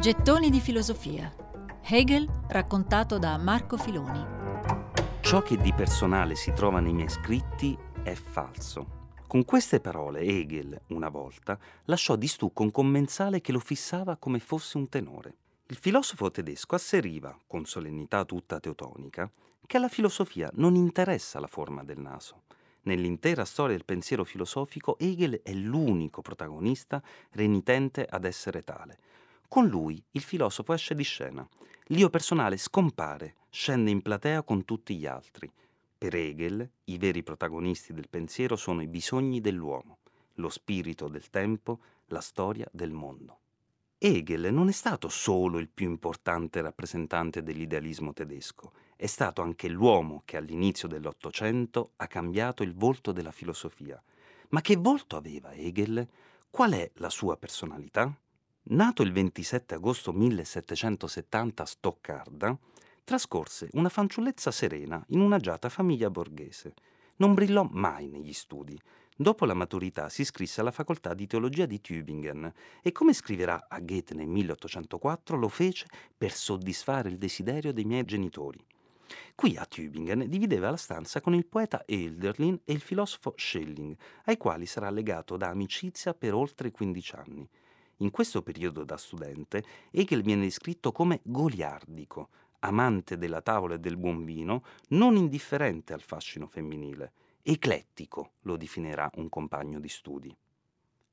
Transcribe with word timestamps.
Gettoni 0.00 0.48
di 0.48 0.60
filosofia. 0.60 1.30
Hegel 1.82 2.26
raccontato 2.48 3.18
da 3.18 3.36
Marco 3.36 3.76
Filoni. 3.76 4.24
Ciò 5.20 5.42
che 5.42 5.58
di 5.58 5.74
personale 5.74 6.36
si 6.36 6.54
trova 6.54 6.80
nei 6.80 6.94
miei 6.94 7.10
scritti 7.10 7.76
è 8.02 8.14
falso. 8.14 9.10
Con 9.26 9.44
queste 9.44 9.78
parole 9.78 10.20
Hegel, 10.20 10.80
una 10.86 11.10
volta, 11.10 11.58
lasciò 11.84 12.16
di 12.16 12.28
stucco 12.28 12.62
un 12.62 12.70
commensale 12.70 13.42
che 13.42 13.52
lo 13.52 13.58
fissava 13.58 14.16
come 14.16 14.38
fosse 14.38 14.78
un 14.78 14.88
tenore. 14.88 15.34
Il 15.66 15.76
filosofo 15.76 16.30
tedesco 16.30 16.76
asseriva, 16.76 17.36
con 17.46 17.66
solennità 17.66 18.24
tutta 18.24 18.58
teutonica, 18.58 19.30
che 19.66 19.76
alla 19.76 19.88
filosofia 19.88 20.48
non 20.54 20.76
interessa 20.76 21.40
la 21.40 21.46
forma 21.46 21.84
del 21.84 22.00
naso. 22.00 22.44
Nell'intera 22.84 23.44
storia 23.44 23.76
del 23.76 23.84
pensiero 23.84 24.24
filosofico 24.24 24.98
Hegel 24.98 25.42
è 25.42 25.52
l'unico 25.52 26.22
protagonista 26.22 27.02
renitente 27.32 28.06
ad 28.08 28.24
essere 28.24 28.64
tale. 28.64 28.96
Con 29.50 29.66
lui 29.66 30.00
il 30.12 30.20
filosofo 30.20 30.72
esce 30.74 30.94
di 30.94 31.02
scena. 31.02 31.44
L'io 31.86 32.08
personale 32.08 32.56
scompare, 32.56 33.34
scende 33.50 33.90
in 33.90 34.00
platea 34.00 34.44
con 34.44 34.64
tutti 34.64 34.94
gli 34.94 35.06
altri. 35.06 35.50
Per 35.98 36.14
Hegel 36.14 36.70
i 36.84 36.98
veri 36.98 37.24
protagonisti 37.24 37.92
del 37.92 38.08
pensiero 38.08 38.54
sono 38.54 38.80
i 38.80 38.86
bisogni 38.86 39.40
dell'uomo, 39.40 39.98
lo 40.34 40.48
spirito 40.50 41.08
del 41.08 41.30
tempo, 41.30 41.80
la 42.06 42.20
storia 42.20 42.68
del 42.70 42.92
mondo. 42.92 43.38
Hegel 43.98 44.54
non 44.54 44.68
è 44.68 44.72
stato 44.72 45.08
solo 45.08 45.58
il 45.58 45.68
più 45.68 45.88
importante 45.88 46.60
rappresentante 46.60 47.42
dell'idealismo 47.42 48.12
tedesco, 48.12 48.70
è 48.94 49.06
stato 49.06 49.42
anche 49.42 49.66
l'uomo 49.66 50.22
che 50.24 50.36
all'inizio 50.36 50.86
dell'Ottocento 50.86 51.90
ha 51.96 52.06
cambiato 52.06 52.62
il 52.62 52.72
volto 52.72 53.10
della 53.10 53.32
filosofia. 53.32 54.00
Ma 54.50 54.60
che 54.60 54.76
volto 54.76 55.16
aveva 55.16 55.52
Hegel? 55.52 56.06
Qual 56.48 56.70
è 56.70 56.88
la 56.98 57.10
sua 57.10 57.36
personalità? 57.36 58.16
Nato 58.72 59.02
il 59.02 59.10
27 59.10 59.74
agosto 59.74 60.12
1770 60.12 61.60
a 61.60 61.66
Stoccarda, 61.66 62.56
trascorse 63.02 63.68
una 63.72 63.88
fanciullezza 63.88 64.52
serena 64.52 65.04
in 65.08 65.18
un'agiata 65.18 65.68
famiglia 65.68 66.08
borghese. 66.08 66.74
Non 67.16 67.34
brillò 67.34 67.68
mai 67.68 68.06
negli 68.06 68.32
studi, 68.32 68.80
Dopo 69.16 69.44
la 69.44 69.54
maturità 69.54 70.08
si 70.08 70.22
iscrisse 70.22 70.60
alla 70.60 70.70
facoltà 70.70 71.12
di 71.12 71.26
teologia 71.26 71.66
di 71.66 71.80
Tübingen 71.80 72.50
e 72.80 72.92
come 72.92 73.12
scriverà 73.12 73.66
a 73.68 73.78
Goethe 73.80 74.14
nel 74.14 74.28
1804 74.28 75.36
lo 75.36 75.48
fece 75.48 75.86
per 76.16 76.32
soddisfare 76.32 77.10
il 77.10 77.18
desiderio 77.18 77.72
dei 77.72 77.84
miei 77.84 78.04
genitori. 78.04 78.64
Qui 79.34 79.56
a 79.58 79.66
Tübingen 79.66 80.26
divideva 80.26 80.70
la 80.70 80.76
stanza 80.76 81.20
con 81.20 81.34
il 81.34 81.44
poeta 81.44 81.84
Hölderlin 81.86 82.60
e 82.64 82.72
il 82.72 82.80
filosofo 82.80 83.34
Schelling, 83.36 83.94
ai 84.24 84.38
quali 84.38 84.64
sarà 84.64 84.88
legato 84.88 85.36
da 85.36 85.48
amicizia 85.48 86.14
per 86.14 86.32
oltre 86.32 86.70
15 86.70 87.14
anni. 87.16 87.48
In 88.02 88.10
questo 88.10 88.42
periodo 88.42 88.82
da 88.84 88.96
studente 88.96 89.62
Hegel 89.90 90.22
viene 90.22 90.44
descritto 90.44 90.90
come 90.90 91.20
goliardico, 91.22 92.28
amante 92.60 93.18
della 93.18 93.42
tavola 93.42 93.74
e 93.74 93.78
del 93.78 93.98
buon 93.98 94.24
vino, 94.24 94.62
non 94.88 95.16
indifferente 95.16 95.92
al 95.92 96.00
fascino 96.00 96.46
femminile. 96.46 97.12
Eclettico 97.42 98.32
lo 98.42 98.56
definirà 98.56 99.10
un 99.16 99.28
compagno 99.28 99.78
di 99.80 99.88
studi. 99.88 100.34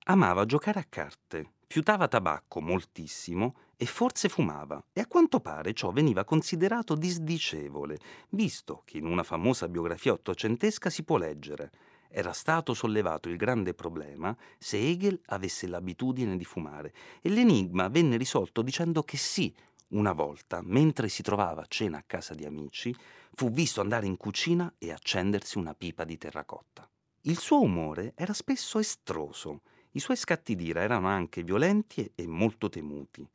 Amava 0.05 0.45
giocare 0.45 0.79
a 0.79 0.85
carte, 0.87 1.55
fiutava 1.67 2.07
tabacco 2.07 2.61
moltissimo 2.61 3.55
e 3.75 3.85
forse 3.85 4.29
fumava, 4.29 4.81
e 4.93 5.01
a 5.01 5.07
quanto 5.07 5.41
pare 5.41 5.73
ciò 5.73 5.91
veniva 5.91 6.23
considerato 6.23 6.95
disdicevole, 6.95 7.97
visto 8.29 8.83
che 8.85 8.97
in 8.97 9.05
una 9.05 9.23
famosa 9.23 9.67
biografia 9.67 10.13
ottocentesca 10.13 10.89
si 10.89 11.03
può 11.03 11.17
leggere 11.17 11.71
era 12.09 12.33
stato 12.33 12.73
sollevato 12.73 13.29
il 13.29 13.37
grande 13.37 13.73
problema 13.73 14.35
se 14.57 14.77
Hegel 14.77 15.19
avesse 15.27 15.67
l'abitudine 15.67 16.37
di 16.37 16.45
fumare 16.45 16.93
e 17.21 17.29
l'enigma 17.29 17.87
venne 17.87 18.17
risolto 18.17 18.61
dicendo 18.61 19.03
che 19.03 19.17
sì, 19.17 19.53
una 19.89 20.11
volta, 20.11 20.61
mentre 20.63 21.07
si 21.07 21.21
trovava 21.21 21.61
a 21.61 21.67
cena 21.67 21.97
a 21.97 22.03
casa 22.05 22.33
di 22.33 22.45
amici, 22.45 22.93
fu 23.33 23.49
visto 23.49 23.81
andare 23.81 24.05
in 24.05 24.17
cucina 24.17 24.73
e 24.77 24.91
accendersi 24.91 25.57
una 25.57 25.73
pipa 25.73 26.03
di 26.03 26.17
terracotta. 26.17 26.89
Il 27.21 27.37
suo 27.37 27.61
umore 27.61 28.13
era 28.15 28.33
spesso 28.33 28.79
estroso, 28.79 29.61
i 29.91 29.99
suoi 29.99 30.17
scatti 30.17 30.55
d'ira 30.55 30.81
erano 30.81 31.07
anche 31.07 31.43
violenti 31.43 32.11
e 32.15 32.27
molto 32.27 32.69
temuti. 32.69 33.27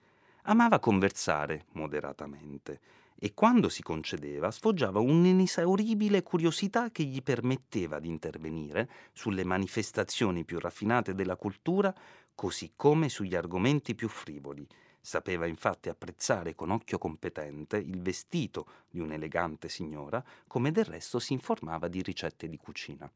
Amava 0.42 0.78
conversare 0.78 1.66
moderatamente 1.72 2.80
e 3.24 3.34
quando 3.34 3.68
si 3.68 3.82
concedeva 3.82 4.50
sfoggiava 4.50 4.98
un'inesauribile 4.98 6.24
curiosità 6.24 6.90
che 6.90 7.04
gli 7.04 7.22
permetteva 7.22 8.00
di 8.00 8.08
intervenire 8.08 8.90
sulle 9.12 9.44
manifestazioni 9.44 10.44
più 10.44 10.58
raffinate 10.58 11.14
della 11.14 11.36
cultura, 11.36 11.94
così 12.34 12.72
come 12.74 13.08
sugli 13.08 13.36
argomenti 13.36 13.94
più 13.94 14.08
frivoli, 14.08 14.66
Sapeva 15.04 15.46
infatti 15.46 15.88
apprezzare 15.88 16.54
con 16.54 16.70
occhio 16.70 16.96
competente 16.96 17.76
il 17.76 18.00
vestito 18.00 18.66
di 18.88 19.00
un'elegante 19.00 19.68
signora, 19.68 20.22
come 20.46 20.70
del 20.70 20.84
resto 20.84 21.18
si 21.18 21.32
informava 21.32 21.88
di 21.88 22.02
ricette 22.02 22.48
di 22.48 22.56
cucina. 22.56 23.10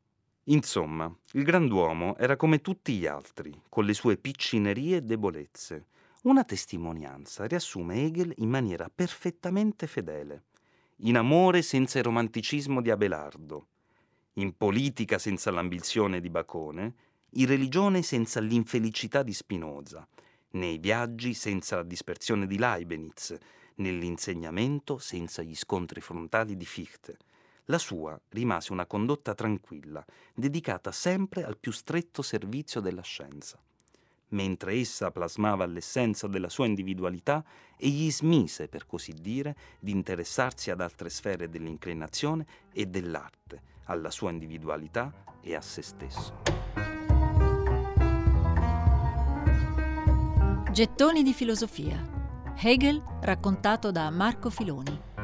Insomma, 0.49 1.12
il 1.33 1.44
grand'uomo 1.44 2.17
era 2.17 2.34
come 2.34 2.61
tutti 2.61 2.97
gli 2.97 3.06
altri, 3.06 3.56
con 3.69 3.84
le 3.84 3.94
sue 3.94 4.17
piccinerie 4.17 4.97
e 4.97 5.03
debolezze. 5.03 5.87
Una 6.26 6.42
testimonianza 6.42 7.47
riassume 7.47 8.03
Hegel 8.03 8.32
in 8.38 8.48
maniera 8.48 8.91
perfettamente 8.92 9.87
fedele. 9.87 10.47
In 11.03 11.16
amore 11.16 11.62
senza 11.62 11.98
il 11.98 12.04
romanticismo 12.04 12.82
di 12.82 12.91
Abelardo, 12.91 13.69
in 14.34 14.56
politica 14.56 15.19
senza 15.19 15.53
l'ambizione 15.53 16.19
di 16.20 16.28
Bacone, 16.28 16.94
in 17.31 17.47
religione 17.47 18.03
senza 18.03 18.41
l'infelicità 18.41 19.22
di 19.22 19.32
Spinoza, 19.32 20.04
nei 20.54 20.78
viaggi 20.78 21.32
senza 21.32 21.76
la 21.76 21.84
dispersione 21.84 22.48
di 22.48 22.58
Leibniz, 22.58 23.32
nell'insegnamento 23.76 24.98
senza 24.98 25.43
gli 25.43 25.54
scontri 25.54 26.00
frontali 26.00 26.56
di 26.56 26.66
Fichte. 26.66 27.19
La 27.66 27.78
sua 27.78 28.20
rimase 28.31 28.72
una 28.72 28.87
condotta 28.87 29.32
tranquilla, 29.32 30.04
dedicata 30.34 30.91
sempre 30.91 31.44
al 31.44 31.56
più 31.56 31.70
stretto 31.70 32.20
servizio 32.20 32.81
della 32.81 33.03
scienza. 33.03 33.62
Mentre 34.31 34.75
essa 34.75 35.10
plasmava 35.10 35.64
l'essenza 35.66 36.26
della 36.26 36.48
sua 36.48 36.66
individualità, 36.66 37.44
egli 37.76 38.10
smise, 38.10 38.69
per 38.69 38.87
così 38.87 39.12
dire, 39.12 39.54
di 39.78 39.92
interessarsi 39.92 40.70
ad 40.70 40.81
altre 40.81 41.10
sfere 41.10 41.48
dell'inclinazione 41.48 42.47
e 42.72 42.87
dell'arte, 42.87 43.62
alla 43.84 44.10
sua 44.10 44.31
individualità 44.31 45.12
e 45.41 45.54
a 45.54 45.60
se 45.60 45.82
stesso. 45.82 46.42
Gettoni 50.72 51.22
di 51.22 51.32
filosofia. 51.32 52.04
Hegel 52.58 53.03
raccontato 53.20 53.91
da 53.91 54.10
Marco 54.10 54.50
Filoni. 54.50 55.16